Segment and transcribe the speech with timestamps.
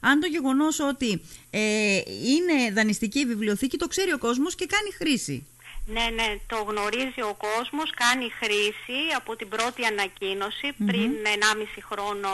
[0.00, 4.90] αν το γεγονός ότι ε, είναι δανειστική η βιβλιοθήκη το ξέρει ο κόσμος και κάνει
[4.92, 5.46] χρήση.
[5.86, 9.82] Ναι, ναι, το γνωρίζει ο κόσμος, κάνει χρήση από την πρώτη
[10.86, 12.28] πριν 1,5 χρόνο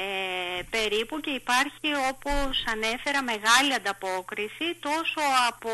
[0.00, 5.70] ε, περίπου και υπάρχει όπως ανέφερα μεγάλη ανταπόκριση τόσο από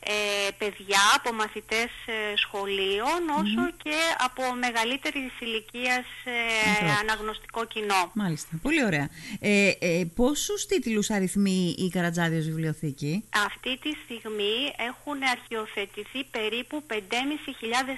[0.00, 8.10] ε, παιδιά, από μαθητές ε, σχολείων όσο και από μεγαλύτερη ηλικία ε, αναγνωστικό κοινό.
[8.14, 9.08] Μάλιστα, πολύ ωραία.
[9.40, 14.56] Ε, ε, πόσους τίτλους αριθμεί η Καρατζάδιος Βιβλιοθήκη; Αυτή τη στιγμή
[14.88, 16.94] έχουν αρχιοθετηθεί περίπου 5.500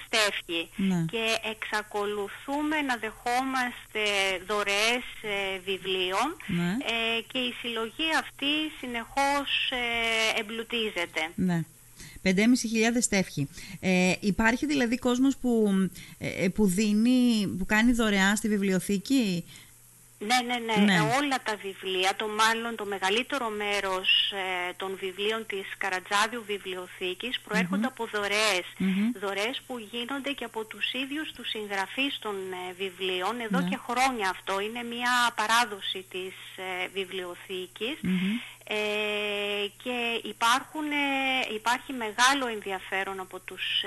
[0.07, 1.05] στέφη ναι.
[1.11, 4.03] και εξακολουθούμε να δεχόμαστε
[4.47, 5.05] δωρεές
[5.65, 6.71] βιβλίων ναι.
[6.71, 11.21] ε, και η συλλογή αυτή συνεχώς ε, εμπλουτίζεται.
[11.35, 11.63] Ναι.
[12.25, 12.33] 5.500
[13.01, 13.49] στέφχη.
[13.81, 15.73] Ε, υπάρχει δηλαδή κόσμος που,
[16.19, 19.45] ε, που δίνει, που κάνει δωρεά στη βιβλιοθήκη;
[20.29, 21.01] Ναι, ναι, ναι, ναι.
[21.19, 27.41] Όλα τα βιβλία, το μάλλον το μεγαλύτερο μέρος ε, των βιβλίων της Καρατζάδιου Βιβλιοθήκης
[27.85, 28.67] από δωρεές.
[29.21, 33.69] Δωρεές που γίνονται και από τους ίδιους τους συγγραφείς των ε, βιβλίων εδώ ναι.
[33.69, 34.61] και χρόνια αυτό.
[34.61, 37.99] Είναι μια παράδοση της ε, βιβλιοθηκης
[39.83, 40.89] και υπάρχουν,
[41.55, 43.85] υπάρχει μεγάλο ενδιαφέρον από τους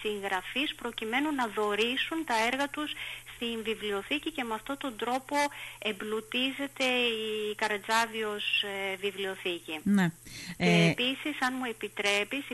[0.00, 2.92] συγγραφείς προκειμένου να δωρήσουν τα έργα τους
[3.38, 5.36] στην βιβλιοθήκη και με αυτόν τον τρόπο
[5.78, 9.80] εμπλουτίζεται η Καρατζάδιος ε, βιβλιοθήκη.
[9.82, 10.06] Ναι.
[10.56, 10.90] Και ε...
[10.90, 12.44] επίσης, αν μου επιτρέπεις,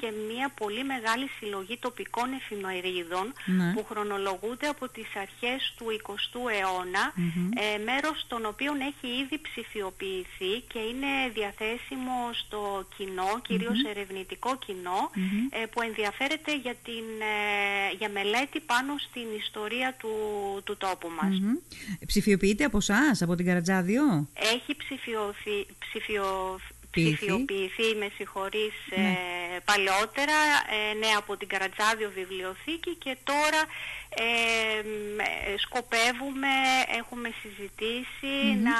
[0.00, 3.72] και μια πολύ μεγάλη συλλογή τοπικών εφημερίδων ναι.
[3.74, 7.04] που χρονολογούνται από τις αρχές του 20ου αιώνα,
[7.64, 12.60] ε, μέρος των οποίων έχει ήδη ψηφιοποιηθεί και είναι διαθέσιμο στο
[12.96, 15.00] κοινό, κυρίως ερευνητικό κοινό,
[15.50, 20.12] ε, που ενδιαφέρεται για, την, ε, για μελέτη πάνω στην ιστορία του
[20.64, 21.40] του, τόπου μας.
[22.06, 25.66] Ψηφιοποιείται από εσάς, από την Καρατζάδιο; Έχει ψηφιωθεί,
[26.90, 28.96] ψηφιοποιηθεί, με συγχωρείς, ναι.
[28.96, 30.38] ε, παλαιότερα,
[30.76, 33.62] ε, ναι, από την Καρατζάδιο Βιβλιοθήκη και τώρα
[34.08, 36.52] ε, σκοπεύουμε,
[36.98, 37.28] έχουμε
[38.62, 38.78] να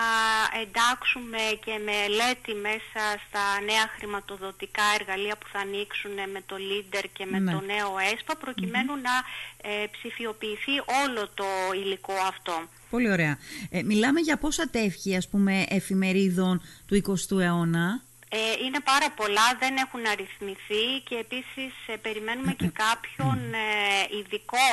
[0.60, 7.26] εντάξουμε και μελέτη μέσα στα νέα χρηματοδοτικά εργαλεία που θα ανοίξουν με το Leader και
[7.26, 7.52] με ναι.
[7.52, 9.14] το νέο ΕΣΠΑ προκειμενου να
[9.62, 10.72] ε, ψηφιοποιηθεί
[11.04, 11.44] όλο το
[11.74, 12.68] υλικό αυτό.
[12.90, 13.38] Πολύ ωραία.
[13.70, 18.02] Ε, μιλάμε για πόσα τεύχη ας πούμε εφημερίδων του 20ου αιώνα;
[18.32, 24.68] Ε, είναι πάρα πολλά, δεν έχουν αριθμηθεί και επίσης ε, περιμένουμε και κάποιον ε, ειδικό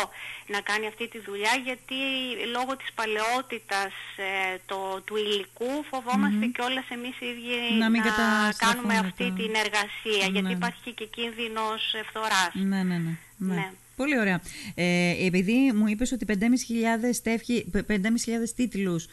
[0.54, 2.00] να κάνει αυτή τη δουλειά γιατί
[2.56, 3.94] λόγω της παλαιότητας
[4.28, 6.56] ε, το, του υλικού φοβόμαστε mm-hmm.
[6.56, 10.58] κιόλας εμείς οι ίδιοι να, να κάνουμε αυτή την εργασία γιατί ναι.
[10.60, 12.52] υπάρχει και κίνδυνος φθοράς.
[12.54, 13.14] Ναι, ναι, ναι.
[13.48, 13.56] ναι.
[13.56, 13.70] ναι.
[13.98, 14.42] Πολύ ωραία.
[14.76, 16.36] Ε, επειδή μου είπες ότι 5.500
[18.56, 19.10] τίτλους α,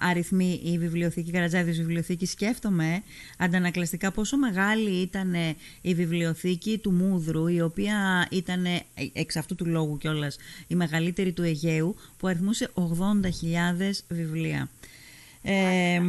[0.00, 3.02] αριθμεί η βιβλιοθήκη, η Καρατζάδης Βιβλιοθήκη, σκέφτομαι
[3.38, 5.34] αντανακλαστικά πόσο μεγάλη ήταν
[5.80, 8.66] η βιβλιοθήκη του Μούδρου, η οποία ήταν
[9.12, 10.36] εξ αυτού του λόγου κιόλας
[10.66, 12.84] η μεγαλύτερη του Αιγαίου, που αριθμούσε 80.000
[14.08, 14.68] βιβλία.
[15.42, 16.00] Ε,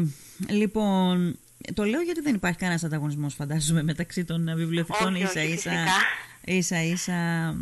[0.50, 1.38] λοιπόν,
[1.74, 5.72] το λέω γιατί δεν υπάρχει κανένας ανταγωνισμός φαντάζομαι μεταξύ των βιβλιοθηκών ίσα ίσα,
[6.46, 7.56] ίσα ίσα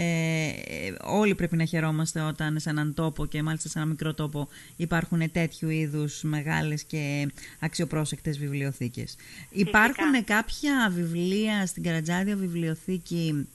[0.00, 4.48] ε, όλοι πρέπει να χαιρόμαστε όταν σε έναν τόπο και μάλιστα σε ένα μικρό τόπο
[4.76, 9.16] υπάρχουν τέτοιου είδους μεγάλες και αξιοπρόσεκτες βιβλιοθήκες.
[9.50, 13.48] Υπάρχουν κάποια βιβλία στην Καρατζάδιο βιβλιοθήκη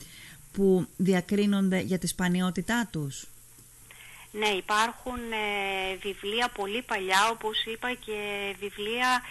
[0.53, 3.25] που διακρίνονται για τη σπανιότητά τους;
[4.31, 8.19] Ναι, υπάρχουν ε, βιβλία πολύ παλιά, όπως είπα, και
[8.59, 9.21] βιβλία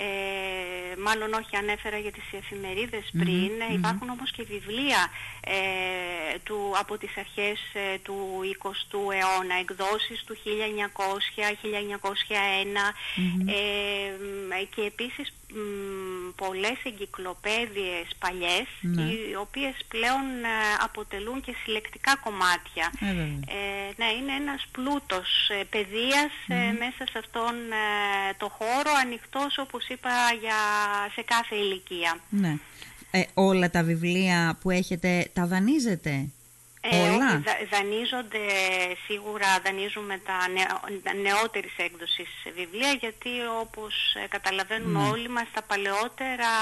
[0.00, 5.10] ε, μάλλον όχι ανέφερα για τις εφημερίδες πριν, υπάρχουν όμως και βιβλία
[5.40, 8.16] ε, του, από τις αρχές ε, του
[8.62, 10.40] 20ου αιώνα, εκδόσεις του 1900-1901
[14.74, 15.32] και επίσης
[16.36, 19.02] πολλές εγκυκλοπαίδειες παλιές ναι.
[19.02, 20.26] οι οποίες πλέον
[20.84, 22.92] αποτελούν και συλλεκτικά κομμάτια.
[23.96, 26.32] ναι, είναι ένας πλούτος παιδείας
[26.78, 27.54] μέσα σε αυτόν
[28.36, 30.60] το χώρο ανοιχτός όπως είπα για,
[31.14, 32.20] σε κάθε ηλικία.
[32.28, 32.56] Ναι.
[33.10, 36.28] Ε, όλα τα βιβλία που έχετε τα δανείζετε;
[36.80, 37.42] Ε, όλα.
[37.70, 38.44] δανείζονται
[39.06, 40.76] σίγουρα, δανείζουμε τα, νεο,
[41.22, 43.30] νεότερης έκδοσης βιβλία γιατί
[43.60, 43.94] όπως
[44.24, 45.08] ε, καταλαβαίνουμε ναι.
[45.08, 46.52] όλοι μας τα παλαιότερα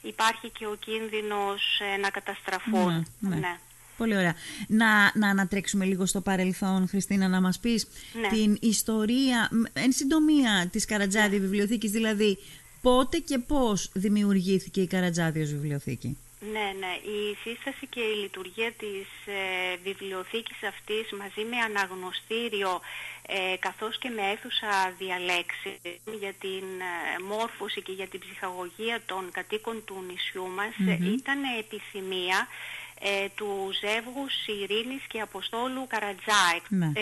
[0.00, 3.06] υπάρχει και ο κίνδυνος ε, να καταστραφούν.
[3.18, 3.36] Ναι, ναι.
[3.36, 3.58] ναι.
[3.96, 4.34] Πολύ ωραία.
[4.66, 7.86] Να, να ανατρέξουμε λίγο στο παρελθόν, Χριστίνα, να μας πεις
[8.20, 8.28] ναι.
[8.28, 12.38] την ιστορία, εν συντομία, της Καρατζάδη Βιβλιοθήκης, δηλαδή
[12.82, 16.92] πότε και πώς δημιουργήθηκε η Καρατζάδιος Βιβλιοθήκη; Ναι, ναι.
[17.18, 22.80] Η σύσταση και η λειτουργία της ε, βιβλιοθήκης αυτής μαζί με αναγνωστήριο
[23.26, 25.78] ε, καθώς και με αίθουσα διαλέξης
[26.20, 30.74] για την ε, μόρφωση και για την ψυχαγωγία των κατοίκων του νησιού μας
[31.18, 32.48] ήταν επιθυμία
[33.00, 36.44] ε, του ζεύγους Ειρήνης και Αποστόλου Καρατζά.
[36.68, 36.92] Ναι.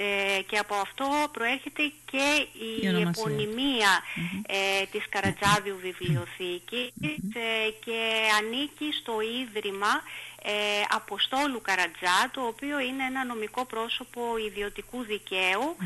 [0.00, 4.02] Ε, και από αυτό προέρχεται και η, η επωνυμία
[4.46, 6.92] ε, της Καρατζάδιου βιβλιοθήκης
[7.34, 8.00] ε, και
[8.38, 9.12] ανήκει στο
[9.42, 10.02] Ίδρυμα
[10.42, 10.52] ε,
[10.90, 15.76] Αποστόλου Καρατζά, το οποίο είναι ένα νομικό πρόσωπο ιδιωτικού δικαίου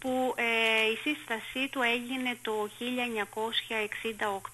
[0.00, 2.68] που ε, η σύστασή του έγινε το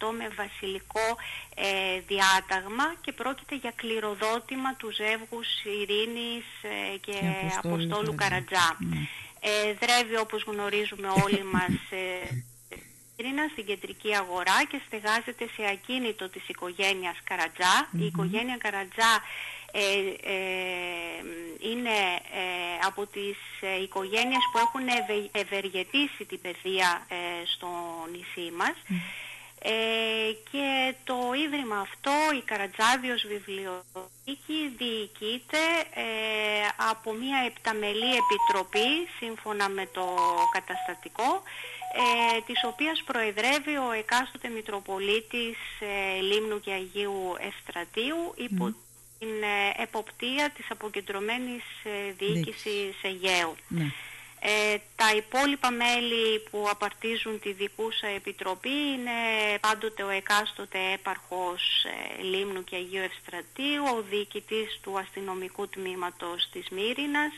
[0.00, 1.08] 1968 με βασιλικό
[1.55, 7.17] ε, διάταγμα και πρόκειται για κληροδότημα του ζεύγους Ειρήνης ε, και,
[7.62, 8.76] Αποστόλου, Καρατζά.
[8.79, 9.08] Ναι.
[9.81, 11.79] δρεύει όπως γνωρίζουμε όλοι μας
[13.17, 17.17] Ειρήνα στην κεντρική αγορά και στεγάζεται σε ακίνητο της οικογένειας
[17.93, 19.12] Η οικογένεια Καρατζά
[19.76, 19.81] ε,
[20.31, 20.38] ε,
[21.71, 21.97] είναι
[22.41, 23.37] ε, από τις
[23.82, 24.87] οικογένειες που έχουν
[25.32, 27.06] ευεργετήσει την παιδεία
[27.55, 27.69] στο
[28.11, 28.76] νησί μας.
[30.50, 35.65] Και το Ίδρυμα αυτό, η Καρατζάδιος Βιβλιοθήκη, διοικείται
[36.91, 40.06] από μια επταμελή επιτροπή σύμφωνα με το
[40.53, 41.43] καταστατικό
[41.97, 45.56] ε, της οποίας προεδρεύει ο εκάστοτε Μητροπολίτης
[46.21, 48.75] Λίμνου και Αγίου Ευστρατείου υπό
[49.25, 53.55] την ε, εποπτεία της αποκεντρωμένης ε, διοίκησης Αιγαίου.
[53.69, 53.87] Ναι.
[54.47, 59.19] Ε, τα υπόλοιπα μέλη που απαρτίζουν τη δικούσα επιτροπή είναι
[59.61, 66.69] πάντοτε ο εκάστοτε έπαρχος ε, Λίμνου και Αγίου Ευστρατείου, ο διοικητής του αστυνομικού τμήματος της
[66.69, 67.32] Μύρινας,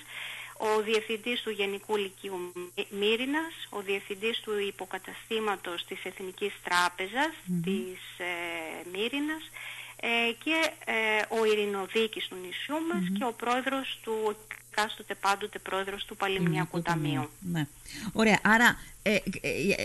[0.58, 2.52] ο διευθυντής του Γενικού Λυκείου
[2.90, 6.52] Μύρινας, ο διευθυντής του υποκαταστήματος της Εθνικής
[7.64, 9.75] της ε, Μύρινας, ε,
[10.44, 10.94] και ε,
[11.40, 14.36] ο ειρηνοδίκης του νησιού μας και ο πρόεδρος του
[14.70, 17.28] κάστοτε πάντοτε πρόεδρος του Παλιμνιακού Ταμείου.
[17.52, 17.66] Ναι.
[18.12, 19.16] Ωραία, άρα ε,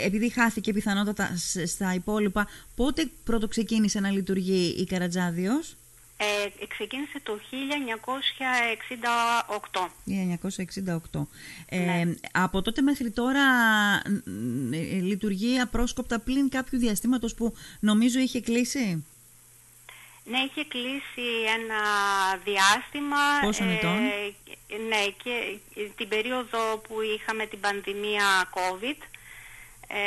[0.06, 1.30] επειδή χάθηκε πιθανότατα
[1.66, 5.76] στα υπόλοιπα, πότε πρώτο ξεκίνησε να λειτουργεί η Καρατζάδιος;
[6.18, 7.40] Ε, ξεκίνησε το
[9.70, 9.90] 1968.
[11.14, 11.28] 1968.
[11.72, 12.04] Ναι.
[12.32, 13.42] από τότε μέχρι τώρα
[15.02, 19.06] λειτουργεί απρόσκοπτα πλην κάποιου διαστήματος που νομίζω είχε κλείσει;
[20.24, 21.28] Ναι, είχε κλείσει
[21.58, 21.82] ένα
[22.44, 23.18] διάστημα.
[23.42, 25.58] Πόσο ετών; Ε, ναι, και
[25.96, 28.98] την περίοδο που είχαμε την πανδημία COVID.
[29.88, 29.98] Ε,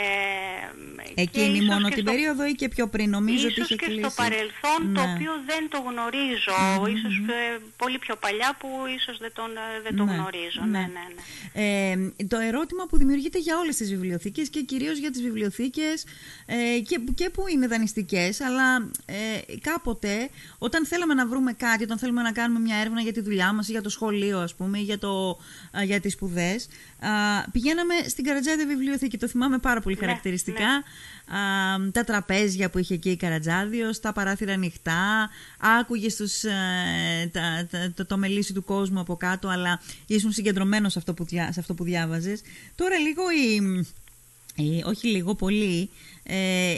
[1.15, 4.01] Εκείνη μόνο την περίοδο ή και πιο πριν, νομίζω ότι είχε και κλείσει.
[4.01, 5.13] στο παρελθόν, το ναι.
[5.13, 6.57] οποίο δεν το γνωρίζω.
[6.97, 10.15] Ίσως ε, πολύ πιο παλιά που ίσως δεν, τον, ε, δεν το ναι.
[10.15, 10.63] γνωρίζω.
[10.65, 10.79] Ναι.
[10.79, 11.23] Ναι, ναι, ναι.
[11.55, 16.05] Ε, το ερώτημα που δημιουργείται για όλες τις βιβλιοθήκες και κυρίως για τις βιβλιοθήκες
[16.47, 21.99] ε, και, και που είναι δανειστικές, αλλά ε, κάποτε όταν θέλαμε να βρούμε κάτι, όταν
[21.99, 24.79] θέλουμε να κάνουμε μια έρευνα για τη δουλειά μας ή για το σχολείο ας πούμε,
[24.79, 25.39] ή για, το,
[25.85, 26.69] για τις σπουδές,
[27.53, 29.19] πηγαίναμε στην Καρατζάδη Βιβλιοθήκη.
[29.19, 30.83] Το θυμάμαι πάρα πολύ ναι, χαρακτηριστικά.
[31.79, 31.91] Ναι.
[31.91, 35.31] τα τραπέζια που είχε εκεί η Καρατζάδιος, τα παράθυρα ανοιχτά,
[35.81, 40.99] άκουγε τους, ε, τα, το, το μελίσι του κόσμου από κάτω, αλλά ήσουν συγκεντρωμένος σε
[40.99, 42.41] αυτό που, σε αυτό που διάβαζες.
[42.75, 43.87] Τώρα λίγο η,
[44.85, 45.91] όχι λίγο, πολύ,
[46.23, 46.73] ε,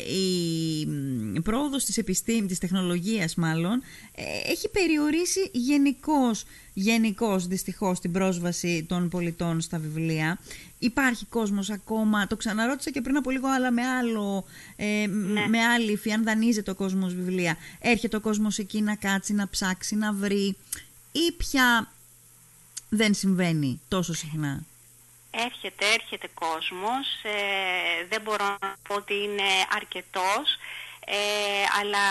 [1.35, 3.83] η πρόοδος της επιστήμης, της τεχνολογίας μάλλον,
[4.15, 6.45] ε, έχει περιορίσει γενικώς,
[6.75, 10.39] γενικώς δυστυχώς την πρόσβαση των πολιτών στα βιβλία.
[10.79, 14.45] Υπάρχει κόσμος ακόμα, το ξαναρώτησα και πριν από λίγο, αλλά με, άλλο,
[14.77, 15.47] ε, ναι.
[15.49, 17.57] με άλλη υφή, αν δανείζεται ο κόσμος βιβλία.
[17.81, 20.57] Έρχεται ο κόσμος εκεί να κάτσει, να ψάξει, να βρει
[21.13, 21.93] ή πια
[22.89, 24.65] δεν συμβαίνει τόσο συχνά;
[25.45, 30.57] Έρχεται, έρχεται κόσμος, ε, δεν μπορώ να πω ότι είναι αρκετός,
[31.09, 31.19] ε,
[31.81, 32.07] αλλά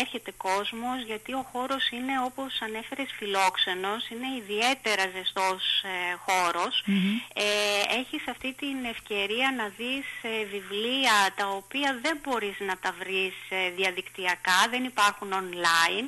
[0.00, 6.84] έρχεται κόσμος γιατί ο χώρος είναι όπως ανέφερες φιλόξενος, είναι ιδιαίτερα ζεστός ε, χώρος.
[7.34, 7.44] Ε,
[8.00, 13.36] έχεις αυτή την ευκαιρία να δεις ε, βιβλία τα οποία δεν μπορείς να τα βρεις
[13.48, 16.06] ε, διαδικτυακά, δεν υπάρχουν online.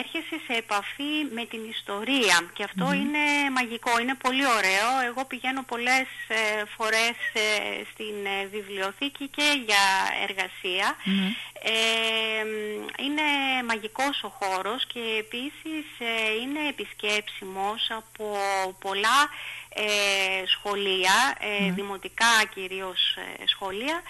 [0.00, 3.24] Έρχεσαι σε επαφή με την ιστορία και αυτό είναι
[3.58, 4.88] μαγικό, είναι πολύ ωραίο.
[5.08, 6.06] Εγώ πηγαίνω πολλές
[6.76, 7.16] φορές
[7.92, 8.16] στην
[8.50, 9.84] βιβλιοθήκη και για
[10.28, 10.86] εργασία.
[11.62, 12.42] Ε,
[13.04, 13.22] είναι
[13.66, 18.36] μαγικός ο χώρος και επίσης ε, είναι επισκέψιμος από
[18.80, 19.28] πολλά
[20.46, 21.72] σχολεία, ναι.
[21.72, 24.02] δημοτικά κυρίως σχολεία,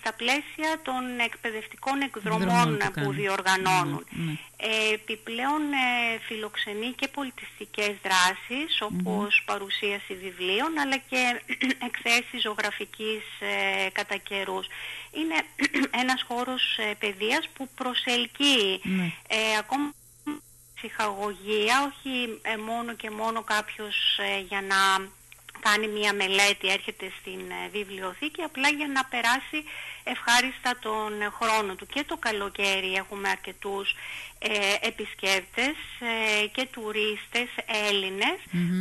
[0.00, 4.06] στα πλαίσια των εκπαιδευτικών εκδρομών που διοργανώνουν.
[4.10, 4.32] Ναι,
[4.92, 5.62] επιπλέον
[6.26, 11.40] φιλοξενεί και πολιτιστικές δράσεις όπως παρουσίαση βιβλίων αλλά και
[11.86, 13.24] εκθέσεις ζωγραφικής
[13.92, 14.66] κατά καιρούς.
[15.12, 15.38] Είναι
[16.02, 19.12] ένας χώρος παιδείας που προσελκύει ναι.
[19.58, 19.92] ακόμα
[20.76, 25.08] ψυχαγωγία, όχι ε, μόνο και μόνο κάποιος ε, για να
[25.60, 29.58] κάνει μία μελέτη, έρχεται στην ε, βιβλιοθήκη απλά για να περάσει
[30.04, 31.86] ευχάριστα τον χρόνο του.
[31.86, 33.94] Και το καλοκαίρι έχουμε αρκετούς
[34.38, 37.48] ε, επισκέπτες ε, και τουρίστες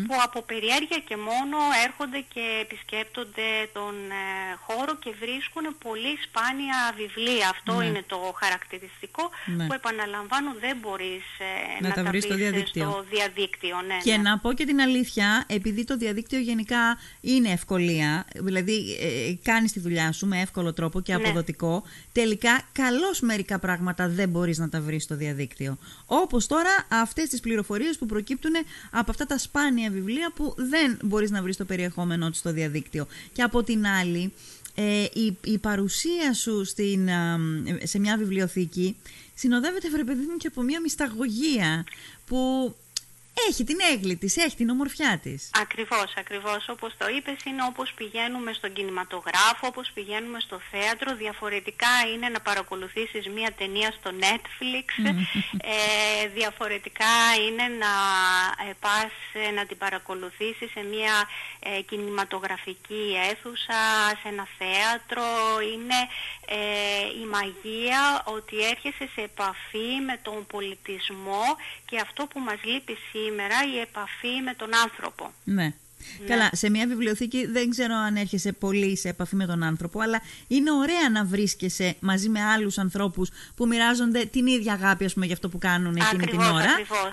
[0.07, 4.23] που από περιέργεια και μόνο έρχονται και επισκέπτονται τον ε,
[4.65, 7.49] χώρο και βρίσκουν πολύ σπάνια βιβλία.
[7.55, 7.85] Αυτό ναι.
[7.85, 9.65] είναι το χαρακτηριστικό ναι.
[9.67, 11.25] που επαναλαμβάνω δεν μπορείς
[11.81, 12.83] να, να, τα βρεις στο διαδίκτυο.
[12.89, 16.64] Στο διαδίκτυο ναι, και να πω και την αλήθεια, επειδή το διαδίκτυο γενικά
[17.21, 18.97] είναι ευκολία, δηλαδή
[19.43, 21.23] κάνεις τη δουλειά σου με εύκολο τρόπο και ναι.
[21.23, 25.77] αποδοτικό, τελικά καλώς μερικά πράγματα δεν μπορείς να τα βρεις στο διαδίκτυο.
[26.05, 28.53] Όπως τώρα αυτές τις πληροφορίες που προκύπτουν
[28.91, 33.07] από αυτά τα σπάνια βιβλία που δεν μπορείς να βρεις το περιεχόμενό τους στο διαδίκτυο.
[33.33, 34.33] Και από την άλλη,
[34.75, 37.09] ε, η, η παρουσία σου στην,
[37.83, 38.95] σε μια βιβλιοθήκη
[39.35, 41.85] συνοδεύεται, βρε παιδί μου, και από μια μυσταγωγία
[42.25, 42.75] που
[43.49, 45.49] έχει την έγκλη της, έχει την ομορφιά της.
[45.61, 46.69] Ακριβώς, ακριβώς.
[46.69, 51.15] Όπως το είπες, είναι όπως πηγαίνουμε στον κινηματογράφο, όπως πηγαίνουμε στο θέατρο.
[51.15, 54.87] Διαφορετικά είναι να παρακολουθήσεις μία ταινία στο Netflix.
[55.73, 57.15] ε, διαφορετικά
[57.47, 57.93] είναι να
[58.69, 61.13] ε, πας ε, να την παρακολουθήσεις σε μία
[61.59, 63.81] ε, κινηματογραφική αίθουσα,
[64.21, 65.25] σε ένα θέατρο.
[65.73, 65.99] Είναι
[66.47, 71.43] ε, η μαγεία ότι έρχεσαι σε επαφή με τον πολιτισμό
[71.85, 73.23] και αυτό που μας λείπει σήμερα
[73.75, 75.33] η επαφή με τον άνθρωπο.
[75.43, 75.73] Ναι.
[76.21, 76.27] Ναι.
[76.27, 80.21] Καλά, σε μια βιβλιοθήκη δεν ξέρω αν έρχεσαι πολύ σε επαφή με τον άνθρωπο, αλλά
[80.47, 85.25] είναι ωραία να βρίσκεσαι μαζί με άλλους ανθρώπους που μοιράζονται την ίδια αγάπη, ας πούμε,
[85.25, 86.71] για αυτό που κάνουν εκείνη την ώρα.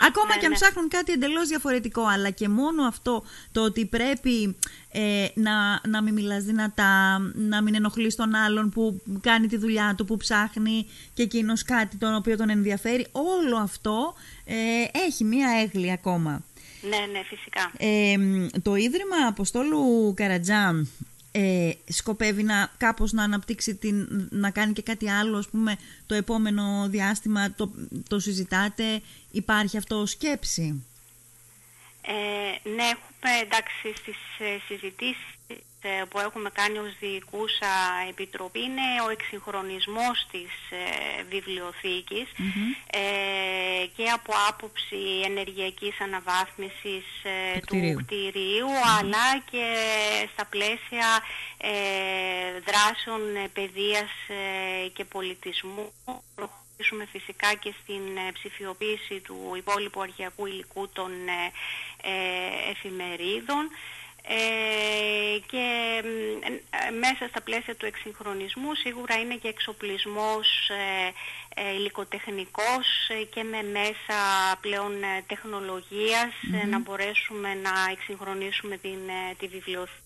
[0.09, 0.55] Ακόμα ναι, και αν ναι.
[0.55, 2.03] ψάχνουν κάτι εντελώς διαφορετικό.
[2.07, 4.57] Αλλά και μόνο αυτό το ότι πρέπει
[4.93, 9.95] ε, να, να μην μιλάς δυνατά, να μην ενοχλείς τον άλλον που κάνει τη δουλειά
[9.97, 13.07] του, που ψάχνει και εκείνος κάτι τον οποίο τον ενδιαφέρει.
[13.13, 14.55] Όλο αυτό ε,
[15.07, 16.43] έχει μία έγκλη ακόμα.
[16.83, 17.73] Ναι, ναι, φυσικά.
[17.79, 18.17] Ε,
[18.63, 20.87] το Ίδρυμα Αποστόλου Καρατζά
[21.33, 26.15] ε, σκοπεύει να κάπως να αναπτύξει την, να κάνει και κάτι άλλο ας πούμε το
[26.15, 27.71] επόμενο διάστημα το,
[28.09, 30.85] το συζητάτε υπάρχει αυτό σκέψη;
[32.03, 32.13] Ε,
[32.69, 35.55] ναι έχουμε εντάξει στις ε, συζητήσεις ε,
[36.09, 37.73] που έχουμε κάνει ως διοικούσα
[38.09, 42.29] επιτροπή είναι ο εξυγχρονισμός της ε, βιβλιοθηκης
[42.91, 47.05] ε, και από άποψη ενεργειακής αναβάθμισης
[47.67, 49.67] του κτηρίου, αλλά και
[50.33, 51.09] στα πλαίσια
[52.67, 53.21] δράσεων
[53.53, 54.11] παιδείας
[54.93, 55.93] και πολιτισμού.
[56.35, 61.11] Προχωρήσουμε φυσικά και στην ψηφιοποίηση του υπόλοιπου αρχαιακού υλικού των
[62.71, 63.69] εφημερίδων.
[64.25, 65.67] Ε, και
[66.89, 72.87] ε, μέσα στα πλαίσια του εξυγχρονισμού σίγουρα είναι και εξοπλισμός ε, ε υλικοτεχνικός
[73.31, 74.19] και με μέσα
[74.61, 74.93] πλέον
[76.71, 79.01] να μπορέσουμε να εξυγχρονίσουμε την,
[79.39, 80.01] τη βιβλιοθήκη.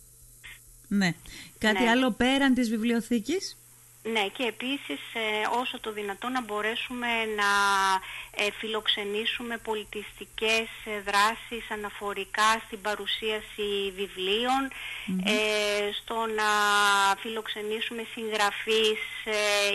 [0.88, 1.14] Ναι.
[1.58, 1.90] Κάτι ναι.
[1.90, 3.56] άλλο πέραν της βιβλιοθήκης;
[4.12, 7.06] Ναι και επίσης ε, όσο το δυνατόν να μπορέσουμε
[7.40, 7.50] να
[8.44, 13.68] ε, φιλοξενήσουμε πολιτιστικές ε, δράσεις αναφορικά στην παρουσίαση
[15.98, 16.50] στο να
[17.22, 19.00] φιλοξενήσουμε συγγραφείς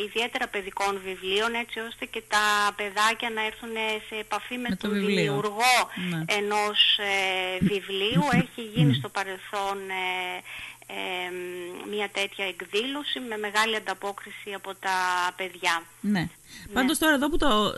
[0.05, 3.75] ιδιαίτερα παιδικών βιβλίων έτσι ώστε και τα παιδάκια να έρθουν
[4.07, 5.75] σε επαφή με, τον δημιουργό
[6.09, 6.23] ναι.
[6.27, 6.99] ενός
[7.59, 8.23] βιβλίου.
[8.43, 9.77] Έχει γίνει στο παρελθόν
[11.89, 14.97] μια τέτοια εκδήλωση με μεγάλη ανταπόκριση από τα
[15.35, 15.83] παιδιά.
[16.01, 16.11] Ναι.
[16.11, 16.29] ναι.
[16.73, 17.73] Πάντως τώρα εδώ που, το,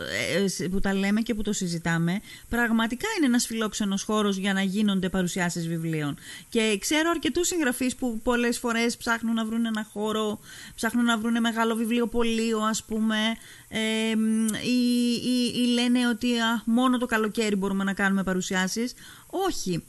[0.62, 4.62] ε, που τα λέμε και που το συζητάμε, πραγματικά είναι ένας φιλόξενος χώρος για να
[4.62, 6.18] γίνονται παρουσιάσεις βιβλίων.
[6.48, 10.40] Και ξέρω αρκετούς συγγραφείς που πολλές φορές ψάχνουν να βρουν ένα χώρο,
[10.74, 13.16] ψάχνουν να βρουν μεγάλο βιβλιοπωλείο ας πούμε,
[13.68, 13.80] ε,
[14.66, 16.28] ή, ή, ή, λένε ότι
[16.64, 18.94] μόνο το καλοκαίρι μπορούμε να κάνουμε παρουσιάσεις.
[19.26, 19.84] Όχι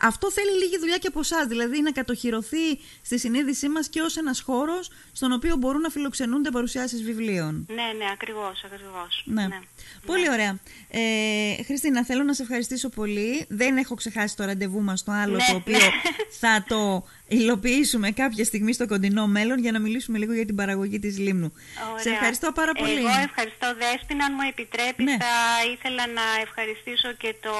[0.00, 4.16] αυτό θέλει λίγη δουλειά και από εσάς, δηλαδή να κατοχυρωθεί στη συνείδησή μας και ως
[4.16, 7.66] ένας χώρος στον οποίο μπορούν να φιλοξενούνται παρουσιάσεις βιβλίων.
[7.68, 9.22] Ναι, ναι, ακριβώς, ακριβώς.
[9.24, 9.46] Ναι.
[9.46, 9.60] ναι.
[10.06, 10.30] Πολύ ναι.
[10.30, 10.58] ωραία.
[10.90, 13.46] Ε, Χριστίνα, θέλω να σε ευχαριστήσω πολύ.
[13.48, 15.78] Δεν έχω ξεχάσει το ραντεβού μας το άλλο, ναι, το οποίο
[16.40, 20.98] θα το υλοποιήσουμε κάποια στιγμή στο κοντινό μέλλον για να μιλήσουμε λίγο για την παραγωγή
[20.98, 21.52] της Λίμνου.
[21.90, 22.02] Ωραία.
[22.02, 22.92] Σε ευχαριστώ πάρα πολύ.
[22.92, 24.24] Εγώ ευχαριστώ Δέσποινα.
[24.24, 25.16] Αν μου επιτρέπεις ναι.
[25.24, 25.36] θα
[25.72, 27.54] ήθελα να ευχαριστήσω και το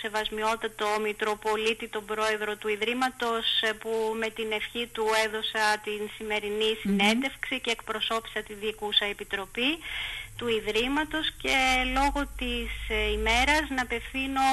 [0.00, 3.46] σεβασμιότατο Μητροπολίτη, τον πρόεδρο του Ιδρύματος
[3.80, 3.90] που
[4.20, 9.70] με την ευχή του έδωσα την σημερινή συνέντευξη και εκπροσώπησα τη Διοικούσα Επιτροπή
[10.38, 11.56] του Ιδρύματος και
[11.96, 14.46] λόγω της ε, ημέρας να απευθύνω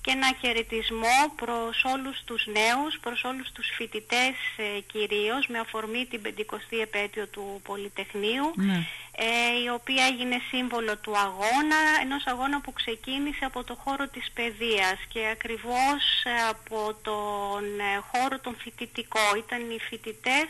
[0.00, 4.13] και ένα χαιρετισμό προς όλους τους νέους, προς όλους τους φοιτητές
[4.56, 8.86] ε, κυρίως με αφορμή την 50η επέτειο του Πολυτεχνείου ναι.
[9.16, 14.30] ε, η οποία έγινε σύμβολο του αγώνα, ενός αγώνα που ξεκίνησε από το χώρο της
[14.34, 16.02] παιδείας και ακριβώς
[16.50, 17.64] από τον
[18.12, 19.24] χώρο των φοιτητικό.
[19.36, 20.48] Ήταν οι φοιτητές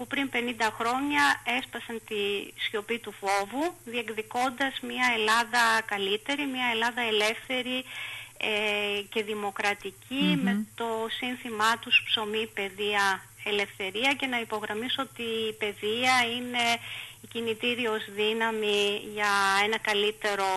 [0.00, 0.36] που πριν 50
[0.78, 1.22] χρόνια
[1.58, 2.22] έσπασαν τη
[2.64, 7.84] σιωπή του φόβου διεκδικώντας μια Ελλάδα καλύτερη, μια Ελλάδα ελεύθερη
[8.42, 10.86] ε, και δημοκρατικη με το
[11.18, 16.64] σύνθημά τους ψωμί, παιδεία, ελευθερία και να υπογραμμίσω ότι η παιδεία είναι
[17.20, 19.32] η κινητήριος δύναμη για
[19.64, 20.48] ένα καλύτερο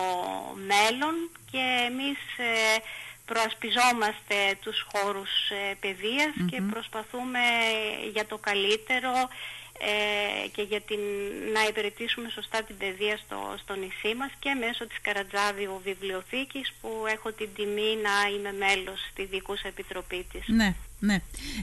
[0.54, 1.14] μέλλον
[1.50, 2.78] και εμείς ε,
[3.24, 7.44] προασπιζόμαστε τους χώρους ε, παιδειας και προσπαθούμε
[8.12, 9.12] για το καλύτερο
[9.78, 10.98] ε, και για την,
[11.52, 16.88] να υπηρετήσουμε σωστά την παιδεία στο, στο νησί μας και μέσω της Καρατζάβιου Βιβλιοθήκης που
[17.14, 20.42] έχω την τιμή να είμαι μέλος στη Δικούσα Επιτροπή της.
[20.46, 21.16] Ναι, ναι.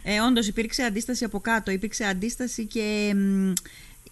[0.04, 3.16] Ε, όντως υπήρξε αντίσταση από κάτω, υπήρξε αντίσταση και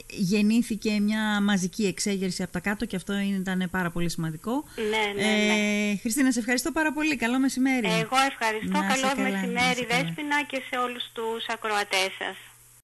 [0.07, 4.63] γεννήθηκε μια μαζική εξέγερση από τα κάτω και αυτό ήταν πάρα πολύ σημαντικό.
[4.75, 5.91] Ναι, ναι, ναι.
[5.91, 7.15] Ε, Χριστίνα, σε ευχαριστώ πάρα πολύ.
[7.15, 7.87] Καλό μεσημέρι.
[7.87, 8.79] Εγώ ευχαριστώ.
[8.79, 12.37] Καλό μεσημέρι, Δέσποινα, και σε όλους τους ακροατές σας.